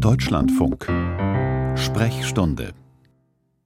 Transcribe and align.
Deutschlandfunk. 0.00 0.86
Sprechstunde. 1.76 2.72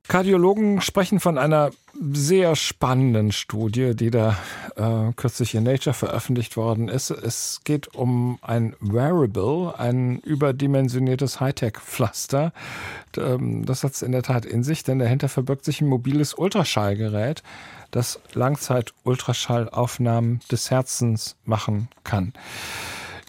Kardiologen 0.06 0.80
sprechen 0.80 1.20
von 1.20 1.38
einer 1.38 1.70
sehr 2.12 2.56
spannenden 2.56 3.32
Studie, 3.32 3.96
die 3.96 4.10
da 4.10 4.36
äh, 4.76 5.12
kürzlich 5.14 5.54
in 5.54 5.64
Nature 5.64 5.94
veröffentlicht 5.94 6.56
worden 6.56 6.88
ist. 6.88 7.10
Es 7.10 7.60
geht 7.64 7.94
um 7.94 8.38
ein 8.42 8.74
Wearable, 8.80 9.74
ein 9.78 10.18
überdimensioniertes 10.20 11.40
Hightech-Pflaster. 11.40 12.52
Ähm, 13.16 13.64
das 13.66 13.84
hat 13.84 13.92
es 13.92 14.02
in 14.02 14.12
der 14.12 14.22
Tat 14.22 14.44
in 14.44 14.62
sich, 14.62 14.84
denn 14.84 14.98
dahinter 14.98 15.28
verbirgt 15.28 15.64
sich 15.64 15.80
ein 15.80 15.88
mobiles 15.88 16.34
Ultraschallgerät, 16.34 17.42
das 17.90 18.20
Langzeit-Ultraschallaufnahmen 18.34 20.40
des 20.50 20.70
Herzens 20.70 21.36
machen 21.44 21.88
kann. 22.04 22.32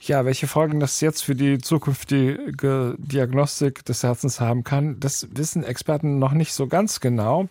Ja, 0.03 0.25
welche 0.25 0.47
Folgen 0.47 0.79
das 0.79 0.99
jetzt 0.99 1.23
für 1.23 1.35
die 1.35 1.59
zukünftige 1.59 2.95
Diagnostik 2.97 3.85
des 3.85 4.01
Herzens 4.01 4.39
haben 4.39 4.63
kann, 4.63 4.99
das 4.99 5.27
wissen 5.31 5.63
Experten 5.63 6.17
noch 6.17 6.31
nicht 6.31 6.53
so 6.53 6.65
ganz 6.65 7.01
genau. 7.01 7.49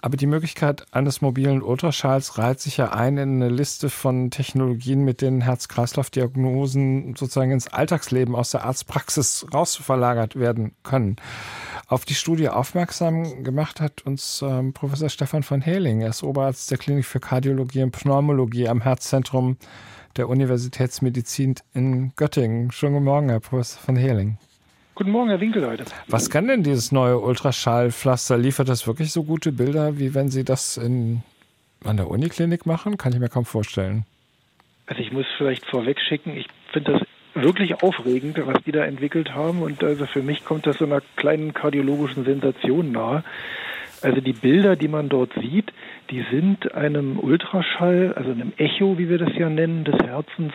Aber 0.00 0.16
die 0.16 0.28
Möglichkeit 0.28 0.86
eines 0.92 1.22
mobilen 1.22 1.60
Ultraschalls 1.60 2.38
reiht 2.38 2.60
sich 2.60 2.76
ja 2.76 2.92
ein 2.92 3.18
in 3.18 3.42
eine 3.42 3.48
Liste 3.48 3.90
von 3.90 4.30
Technologien, 4.30 5.04
mit 5.04 5.22
denen 5.22 5.40
Herz-Kreislauf-Diagnosen 5.40 7.16
sozusagen 7.16 7.50
ins 7.50 7.66
Alltagsleben 7.66 8.36
aus 8.36 8.52
der 8.52 8.64
Arztpraxis 8.64 9.46
rausverlagert 9.52 10.36
werden 10.36 10.76
können. 10.84 11.16
Auf 11.88 12.04
die 12.04 12.14
Studie 12.14 12.48
aufmerksam 12.48 13.42
gemacht 13.42 13.80
hat 13.80 14.02
uns 14.02 14.40
ähm, 14.40 14.72
Professor 14.72 15.08
Stefan 15.08 15.42
von 15.42 15.60
Hehling. 15.60 16.00
Er 16.00 16.10
ist 16.10 16.22
Oberarzt 16.22 16.70
der 16.70 16.78
Klinik 16.78 17.06
für 17.06 17.18
Kardiologie 17.18 17.82
und 17.82 17.90
Pneumologie 17.90 18.68
am 18.68 18.82
Herzzentrum 18.82 19.56
der 20.16 20.28
Universitätsmedizin 20.28 21.54
in 21.74 22.12
Göttingen. 22.16 22.70
Schönen 22.70 22.94
guten 22.94 23.04
Morgen, 23.04 23.28
Herr 23.28 23.40
Professor 23.40 23.80
von 23.80 23.96
Hehling. 23.96 24.38
Guten 24.94 25.10
Morgen, 25.10 25.30
Herr 25.30 25.40
Winkelleute. 25.40 25.84
Was 26.06 26.28
kann 26.28 26.48
denn 26.48 26.62
dieses 26.62 26.92
neue 26.92 27.18
Ultraschallpflaster? 27.18 28.36
Liefert 28.36 28.68
das 28.68 28.86
wirklich 28.86 29.12
so 29.12 29.24
gute 29.24 29.50
Bilder, 29.50 29.98
wie 29.98 30.14
wenn 30.14 30.28
Sie 30.28 30.44
das 30.44 30.76
in, 30.76 31.22
an 31.84 31.96
der 31.96 32.08
Uniklinik 32.08 32.66
machen? 32.66 32.98
Kann 32.98 33.12
ich 33.12 33.18
mir 33.18 33.28
kaum 33.28 33.44
vorstellen. 33.46 34.04
Also 34.86 35.00
ich 35.00 35.12
muss 35.12 35.26
vielleicht 35.38 35.64
vorweg 35.66 35.98
schicken, 36.00 36.36
ich 36.36 36.46
finde 36.72 36.92
das 36.92 37.02
wirklich 37.34 37.82
aufregend, 37.82 38.38
was 38.44 38.62
die 38.64 38.72
da 38.72 38.84
entwickelt 38.84 39.34
haben. 39.34 39.62
Und 39.62 39.82
also 39.82 40.06
für 40.06 40.22
mich 40.22 40.44
kommt 40.44 40.66
das 40.66 40.78
so 40.78 40.84
einer 40.84 41.00
kleinen 41.16 41.54
kardiologischen 41.54 42.24
Sensation 42.24 42.92
nahe. 42.92 43.24
Also 44.02 44.20
die 44.20 44.32
Bilder, 44.32 44.76
die 44.76 44.88
man 44.88 45.08
dort 45.08 45.32
sieht, 45.40 45.72
die 46.12 46.24
sind 46.30 46.74
einem 46.74 47.18
Ultraschall, 47.18 48.12
also 48.14 48.30
einem 48.30 48.52
Echo, 48.58 48.98
wie 48.98 49.08
wir 49.08 49.16
das 49.16 49.30
ja 49.34 49.48
nennen, 49.48 49.84
des 49.84 49.94
Herzens 49.94 50.52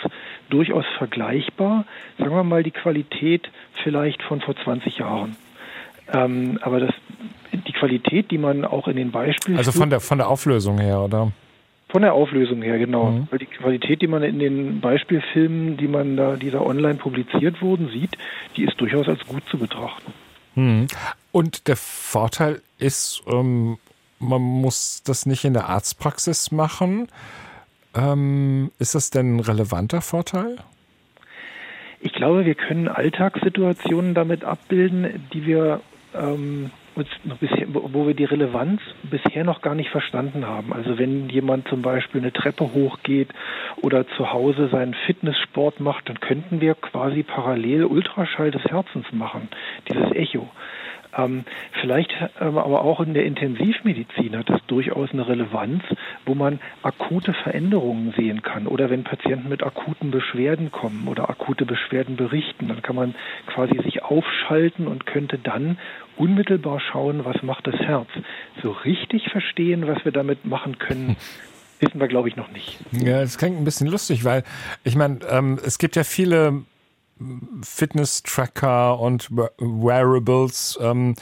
durchaus 0.50 0.86
vergleichbar. 1.00 1.86
Sagen 2.20 2.36
wir 2.36 2.44
mal 2.44 2.62
die 2.62 2.72
Qualität 2.72 3.50
vielleicht 3.84 4.22
von 4.22 4.40
vor 4.40 4.56
20 4.56 5.00
Jahren. 5.00 5.36
Ähm, 6.14 6.60
aber 6.62 6.80
das, 6.80 6.94
die 7.52 7.74
Qualität, 7.74 8.30
die 8.30 8.38
man 8.38 8.66
auch 8.66 8.88
in 8.88 8.98
den 8.98 9.12
Beispielen. 9.12 9.58
Also 9.58 9.72
von 9.72 9.90
der, 9.90 10.00
von 10.00 10.20
der 10.20 10.30
Auflösung 10.30 10.78
her, 10.78 11.02
oder? 11.02 11.32
Von 11.90 12.04
der 12.04 12.14
Auflösung 12.14 12.62
her, 12.62 12.78
genau. 12.78 13.12
Mhm. 13.12 13.28
Weil 13.32 13.40
die 13.40 13.46
Qualität, 13.48 14.04
die 14.04 14.08
man 14.08 14.22
in 14.22 14.38
den 14.38 14.80
Beispielfilmen, 14.80 15.76
die 15.78 15.88
man 15.88 16.18
da, 16.18 16.36
die 16.36 16.52
da 16.52 16.62
online 16.62 16.96
publiziert 16.96 17.64
wurden, 17.64 17.90
sieht, 17.90 18.16
die 18.56 18.66
ist 18.66 18.80
durchaus 18.80 19.08
als 19.08 19.26
gut 19.26 19.44
zu 19.50 19.58
betrachten. 19.58 20.14
Mhm. 20.54 20.88
Und 21.32 21.68
der 21.68 21.78
Vorteil 21.78 22.62
ist, 22.78 23.24
ähm, 23.28 23.80
man 24.20 24.42
muss 24.42 25.04
das 25.04 25.26
nicht 25.26 25.46
in 25.46 25.54
der 25.54 25.70
Arztpraxis 25.70 26.52
machen. 26.52 27.08
Ähm, 27.96 28.72
ist 28.80 28.96
das 28.96 29.10
denn 29.10 29.38
ein 29.38 29.40
relevanter 29.40 30.02
Vorteil? 30.02 30.58
Ich 32.00 32.14
glaube, 32.14 32.46
wir 32.46 32.56
können 32.56 32.88
Alltagssituationen 32.88 34.14
damit 34.14 34.44
abbilden, 34.44 35.28
die 35.34 35.46
wir 35.46 35.82
ähm, 36.14 36.70
uns 36.98 37.08
noch 37.24 37.38
bisher, 37.38 37.68
wo 37.70 38.08
wir 38.08 38.14
die 38.14 38.26
Relevanz 38.26 38.82
bisher 39.04 39.44
noch 39.44 39.62
gar 39.62 39.76
nicht 39.76 39.90
verstanden 39.90 40.46
haben. 40.46 40.74
Also 40.74 40.98
wenn 40.98 41.30
jemand 41.30 41.68
zum 41.68 41.82
Beispiel 41.82 42.22
eine 42.22 42.34
Treppe 42.34 42.74
hochgeht 42.74 43.30
oder 43.82 44.08
zu 44.18 44.32
Hause 44.32 44.68
seinen 44.70 44.96
Fitnesssport 45.06 45.80
macht, 45.80 46.10
dann 46.10 46.20
könnten 46.20 46.60
wir 46.60 46.76
quasi 46.76 47.24
parallel 47.24 47.86
Ultraschall 47.86 48.52
des 48.52 48.64
Herzens 48.64 49.06
machen, 49.12 49.50
dieses 49.90 50.12
Echo. 50.12 50.50
Ähm, 51.16 51.46
vielleicht 51.82 52.12
ähm, 52.40 52.58
aber 52.58 52.82
auch 52.82 53.00
in 53.00 53.14
der 53.14 53.26
Intensivmedizin 53.26 54.38
hat 54.38 54.50
das 54.50 54.62
durchaus 54.68 55.12
eine 55.12 55.28
Relevanz, 55.28 55.84
wo 56.26 56.36
man 56.36 56.60
akute 56.84 57.34
Veränderungen 57.34 58.14
sehen 58.18 58.42
kann. 58.42 58.68
Oder 58.68 58.90
wenn 58.90 59.04
Patienten 59.04 59.50
mit 59.50 59.64
akuten 59.64 60.12
Beschwerden 60.12 60.72
kommen 60.72 61.08
oder 61.08 61.30
akute 61.30 61.66
Beschwerden 61.66 62.16
berichten, 62.16 62.68
dann 62.68 62.82
kann 62.82 62.96
man 62.96 63.16
quasi 63.48 63.78
sich 63.84 64.04
aufschalten 64.04 64.88
und 64.88 65.06
könnte 65.06 65.38
dann 65.38 65.78
unmittelbar 66.18 66.80
schauen, 66.80 67.26
was 67.26 67.42
macht 67.44 67.68
das 67.68 67.76
Herz. 67.76 68.10
So 68.62 68.72
richtig 68.72 69.30
verstehen, 69.30 69.88
was 69.88 70.04
wir 70.04 70.12
damit 70.12 70.46
machen 70.46 70.80
können, 70.80 71.16
wissen 71.80 72.00
wir, 72.00 72.08
glaube 72.08 72.30
ich, 72.30 72.36
noch 72.36 72.52
nicht. 72.52 72.80
Ja, 72.92 73.22
das 73.22 73.38
klingt 73.38 73.60
ein 73.60 73.66
bisschen 73.66 73.88
lustig, 73.88 74.24
weil 74.26 74.44
ich 74.84 74.96
meine, 74.96 75.20
ähm, 75.30 75.60
es 75.64 75.78
gibt 75.78 75.96
ja 75.96 76.04
viele 76.04 76.64
Fitness-Tracker 77.62 79.00
und 79.00 79.30
Wearables, 79.32 80.78
ähm, 80.82 81.16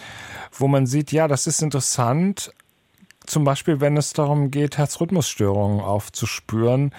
wo 0.52 0.68
man 0.68 0.86
sieht, 0.86 1.12
ja, 1.12 1.28
das 1.28 1.48
ist 1.48 1.62
interessant. 1.62 2.52
Zum 3.26 3.44
Beispiel, 3.44 3.82
wenn 3.82 3.98
es 3.98 4.14
darum 4.14 4.52
geht, 4.52 4.78
Herzrhythmusstörungen 4.78 5.82
aufzuspüren, 5.82 6.94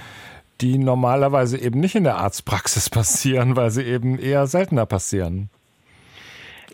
die 0.61 0.79
normalerweise 0.79 1.59
eben 1.59 1.81
nicht 1.81 1.95
in 1.95 2.05
der 2.05 2.17
Arztpraxis 2.17 2.91
passieren, 2.91 3.57
weil 3.57 3.71
sie 3.71 3.83
eben 3.83 4.19
eher 4.19 4.47
seltener 4.47 4.87
passieren. 4.87 5.51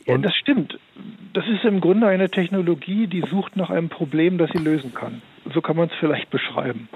Ja, 0.06 0.18
das 0.18 0.34
stimmt. 0.36 0.78
Das 1.32 1.44
ist 1.46 1.64
im 1.64 1.80
Grunde 1.80 2.06
eine 2.08 2.28
Technologie, 2.28 3.06
die 3.06 3.24
sucht 3.30 3.56
nach 3.56 3.70
einem 3.70 3.88
Problem, 3.88 4.36
das 4.36 4.50
sie 4.52 4.58
lösen 4.58 4.92
kann. 4.94 5.22
So 5.54 5.60
kann 5.60 5.76
man 5.76 5.88
es 5.88 5.94
vielleicht 6.00 6.30
beschreiben. 6.30 6.88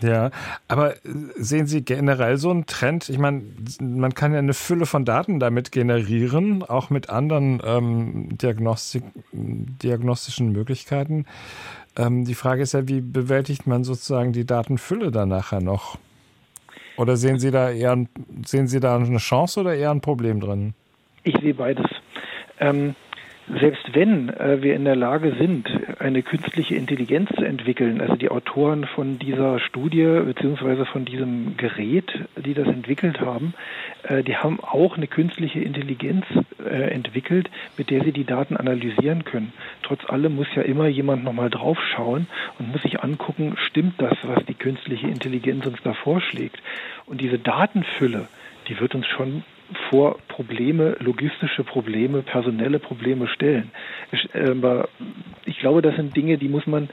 Ja, 0.00 0.30
aber 0.68 0.94
sehen 1.36 1.66
Sie 1.66 1.84
generell 1.84 2.36
so 2.36 2.50
einen 2.50 2.66
Trend? 2.66 3.08
Ich 3.08 3.18
meine, 3.18 3.42
man 3.80 4.14
kann 4.14 4.32
ja 4.32 4.38
eine 4.38 4.54
Fülle 4.54 4.86
von 4.86 5.04
Daten 5.04 5.40
damit 5.40 5.72
generieren, 5.72 6.62
auch 6.62 6.90
mit 6.90 7.10
anderen 7.10 7.60
ähm, 7.64 8.38
Diagnostik, 8.38 9.02
diagnostischen 9.32 10.52
Möglichkeiten. 10.52 11.26
Ähm, 11.96 12.24
die 12.24 12.34
Frage 12.34 12.62
ist 12.62 12.74
ja, 12.74 12.86
wie 12.86 13.00
bewältigt 13.00 13.66
man 13.66 13.82
sozusagen 13.82 14.32
die 14.32 14.46
Datenfülle 14.46 15.10
dann 15.10 15.30
nachher 15.30 15.60
noch? 15.60 15.98
Oder 16.96 17.16
sehen 17.16 17.38
Sie 17.38 17.50
da 17.50 17.70
eher 17.70 17.96
sehen 18.44 18.68
Sie 18.68 18.80
da 18.80 18.96
eine 18.96 19.18
Chance 19.18 19.60
oder 19.60 19.74
eher 19.74 19.90
ein 19.90 20.00
Problem 20.00 20.40
drin? 20.40 20.74
Ich 21.24 21.36
sehe 21.40 21.54
beides. 21.54 21.86
Ähm, 22.60 22.94
selbst 23.60 23.94
wenn 23.94 24.28
äh, 24.28 24.62
wir 24.62 24.74
in 24.74 24.84
der 24.84 24.96
Lage 24.96 25.34
sind, 25.38 25.68
eine 25.98 26.22
künstliche 26.22 26.74
Intelligenz 26.74 27.30
zu 27.34 27.44
entwickeln, 27.44 28.00
also 28.00 28.14
die 28.16 28.30
Autoren 28.30 28.84
von 28.84 29.18
dieser 29.18 29.58
Studie 29.60 30.04
beziehungsweise 30.24 30.84
von 30.84 31.04
diesem 31.04 31.56
Gerät, 31.56 32.12
die 32.36 32.54
das 32.54 32.66
entwickelt 32.68 33.20
haben, 33.20 33.54
äh, 34.02 34.22
die 34.22 34.36
haben 34.36 34.60
auch 34.60 34.96
eine 34.96 35.06
künstliche 35.06 35.60
Intelligenz 35.60 36.26
äh, 36.62 36.90
entwickelt, 36.90 37.48
mit 37.76 37.90
der 37.90 38.04
sie 38.04 38.12
die 38.12 38.24
Daten 38.24 38.56
analysieren 38.56 39.24
können. 39.24 39.52
Trotz 39.82 40.04
allem 40.08 40.36
muss 40.36 40.48
ja 40.54 40.62
immer 40.62 40.88
jemand 40.88 41.24
nochmal 41.24 41.50
draufschauen 41.50 42.26
und 42.58 42.72
muss 42.72 42.82
sich 42.82 43.02
angucken, 43.02 43.56
stimmt 43.68 43.94
das, 43.98 44.16
was 44.24 44.44
die 44.44 44.54
künstliche 44.54 45.06
Intelligenz 45.06 45.64
uns 45.66 45.78
da 45.82 45.94
vorschlägt. 45.94 46.60
Und 47.06 47.20
diese 47.20 47.38
Datenfülle, 47.38 48.28
die 48.68 48.78
wird 48.78 48.94
uns 48.94 49.06
schon 49.06 49.42
vor 49.90 50.18
Probleme, 50.28 50.96
logistische 51.00 51.64
Probleme, 51.64 52.22
personelle 52.22 52.78
Probleme 52.78 53.28
stellen. 53.28 53.70
Ich, 54.12 54.34
äh, 54.34 54.54
ich 55.44 55.58
glaube, 55.58 55.82
das 55.82 55.96
sind 55.96 56.16
Dinge, 56.16 56.38
die 56.38 56.48
muss 56.48 56.66
man 56.66 56.88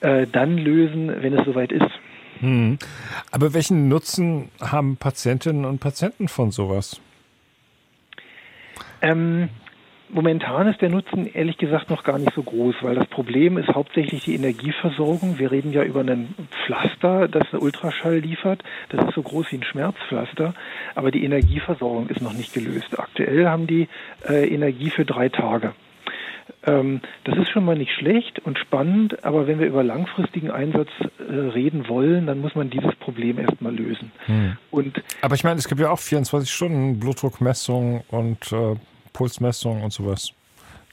äh, 0.00 0.26
dann 0.26 0.58
lösen, 0.58 1.22
wenn 1.22 1.32
es 1.32 1.44
soweit 1.44 1.72
ist. 1.72 1.90
Hm. 2.40 2.78
Aber 3.32 3.52
welchen 3.54 3.88
Nutzen 3.88 4.50
haben 4.60 4.96
Patientinnen 4.96 5.64
und 5.64 5.80
Patienten 5.80 6.28
von 6.28 6.52
sowas? 6.52 7.00
Ähm, 9.02 9.48
Momentan 10.10 10.68
ist 10.68 10.80
der 10.80 10.88
Nutzen 10.88 11.26
ehrlich 11.32 11.58
gesagt 11.58 11.90
noch 11.90 12.02
gar 12.02 12.18
nicht 12.18 12.32
so 12.34 12.42
groß, 12.42 12.76
weil 12.80 12.94
das 12.94 13.06
Problem 13.08 13.58
ist 13.58 13.68
hauptsächlich 13.68 14.24
die 14.24 14.34
Energieversorgung. 14.34 15.38
Wir 15.38 15.50
reden 15.50 15.72
ja 15.72 15.82
über 15.82 16.00
ein 16.00 16.34
Pflaster, 16.64 17.28
das 17.28 17.52
einen 17.52 17.62
Ultraschall 17.62 18.18
liefert. 18.18 18.62
Das 18.88 19.06
ist 19.06 19.14
so 19.14 19.22
groß 19.22 19.52
wie 19.52 19.56
ein 19.56 19.64
Schmerzpflaster, 19.64 20.54
aber 20.94 21.10
die 21.10 21.24
Energieversorgung 21.24 22.08
ist 22.08 22.22
noch 22.22 22.32
nicht 22.32 22.54
gelöst. 22.54 22.98
Aktuell 22.98 23.46
haben 23.46 23.66
die 23.66 23.88
äh, 24.26 24.48
Energie 24.48 24.90
für 24.90 25.04
drei 25.04 25.28
Tage. 25.28 25.74
Ähm, 26.64 27.02
das 27.24 27.36
ist 27.38 27.50
schon 27.50 27.64
mal 27.64 27.76
nicht 27.76 27.92
schlecht 27.92 28.40
und 28.40 28.58
spannend, 28.58 29.24
aber 29.24 29.46
wenn 29.46 29.58
wir 29.58 29.66
über 29.66 29.84
langfristigen 29.84 30.50
Einsatz 30.50 30.88
äh, 31.18 31.32
reden 31.32 31.88
wollen, 31.88 32.26
dann 32.26 32.40
muss 32.40 32.54
man 32.54 32.70
dieses 32.70 32.94
Problem 32.96 33.38
erstmal 33.38 33.74
lösen. 33.74 34.10
Hm. 34.24 34.56
Und 34.70 35.02
aber 35.20 35.34
ich 35.34 35.44
meine, 35.44 35.58
es 35.58 35.68
gibt 35.68 35.80
ja 35.80 35.90
auch 35.90 35.98
24 35.98 36.50
Stunden 36.50 36.98
Blutdruckmessung 36.98 38.04
und 38.08 38.52
äh 38.52 38.76
Pulsmessung 39.18 39.82
und 39.82 39.92
sowas. 39.92 40.32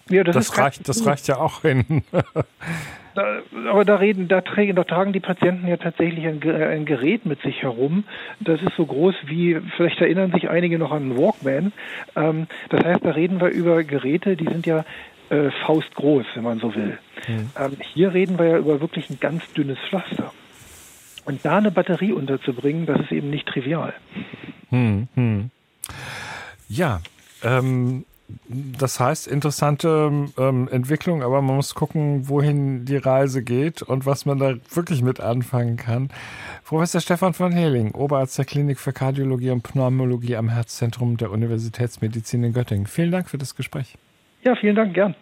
Ja, 0.09 0.23
das, 0.23 0.35
das 0.35 0.57
reicht, 0.57 0.89
das 0.89 1.05
reicht 1.05 1.27
ja 1.27 1.37
auch 1.37 1.61
hin. 1.61 2.03
aber 3.69 3.85
da 3.85 3.97
reden, 3.97 4.27
da 4.27 4.41
tragen, 4.41 4.75
da 4.75 4.83
tragen 4.83 5.13
die 5.13 5.19
Patienten 5.19 5.67
ja 5.67 5.77
tatsächlich 5.77 6.25
ein, 6.25 6.41
ein, 6.43 6.85
Gerät 6.85 7.25
mit 7.27 7.41
sich 7.43 7.61
herum. 7.61 8.03
Das 8.39 8.61
ist 8.63 8.75
so 8.77 8.85
groß 8.85 9.13
wie, 9.27 9.61
vielleicht 9.77 10.01
erinnern 10.01 10.31
sich 10.31 10.49
einige 10.49 10.79
noch 10.79 10.91
an 10.91 11.03
einen 11.03 11.17
Walkman. 11.17 11.71
Ähm, 12.15 12.47
das 12.69 12.83
heißt, 12.83 13.05
da 13.05 13.11
reden 13.11 13.39
wir 13.39 13.49
über 13.49 13.83
Geräte, 13.83 14.35
die 14.35 14.45
sind 14.45 14.65
ja 14.65 14.85
äh, 15.29 15.51
faustgroß, 15.65 16.25
wenn 16.33 16.43
man 16.43 16.59
so 16.59 16.73
will. 16.73 16.97
Mhm. 17.27 17.49
Ähm, 17.59 17.77
hier 17.93 18.13
reden 18.13 18.39
wir 18.39 18.45
ja 18.47 18.57
über 18.57 18.81
wirklich 18.81 19.09
ein 19.11 19.19
ganz 19.19 19.53
dünnes 19.53 19.77
Pflaster. 19.87 20.31
Und 21.25 21.45
da 21.45 21.57
eine 21.57 21.71
Batterie 21.71 22.11
unterzubringen, 22.11 22.87
das 22.87 23.01
ist 23.01 23.11
eben 23.11 23.29
nicht 23.29 23.47
trivial. 23.47 23.93
Hm, 24.69 25.07
hm. 25.13 25.49
Ja, 26.69 27.01
ähm, 27.43 28.05
das 28.47 28.99
heißt, 28.99 29.27
interessante 29.27 30.29
ähm, 30.37 30.67
Entwicklung, 30.71 31.21
aber 31.21 31.41
man 31.41 31.57
muss 31.57 31.75
gucken, 31.75 32.27
wohin 32.27 32.85
die 32.85 32.97
Reise 32.97 33.43
geht 33.43 33.81
und 33.81 34.05
was 34.05 34.25
man 34.25 34.39
da 34.39 34.55
wirklich 34.73 35.03
mit 35.03 35.19
anfangen 35.19 35.77
kann. 35.77 36.09
Professor 36.63 37.01
Stefan 37.01 37.33
von 37.33 37.51
Heling, 37.51 37.91
Oberarzt 37.91 38.37
der 38.37 38.45
Klinik 38.45 38.79
für 38.79 38.93
Kardiologie 38.93 39.51
und 39.51 39.61
Pneumologie 39.61 40.35
am 40.35 40.49
Herzzentrum 40.49 41.17
der 41.17 41.31
Universitätsmedizin 41.31 42.43
in 42.43 42.53
Göttingen. 42.53 42.87
Vielen 42.87 43.11
Dank 43.11 43.29
für 43.29 43.37
das 43.37 43.55
Gespräch. 43.55 43.95
Ja, 44.43 44.55
vielen 44.55 44.75
Dank, 44.75 44.93
gern. 44.93 45.15